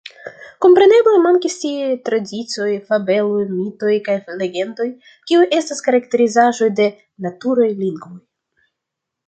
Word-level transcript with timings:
Kompreneble 0.65 1.11
mankis 1.25 1.57
tiaj 1.63 1.89
tradicioj, 2.09 2.69
fabeloj, 2.87 3.43
mitoj 3.51 3.93
kaj 4.09 4.17
legendoj, 4.41 4.89
kiuj 5.33 5.45
estas 5.61 5.85
karakterizaĵoj 5.89 6.73
de 6.81 6.91
“naturaj 7.27 7.73
lingvoj. 7.85 8.15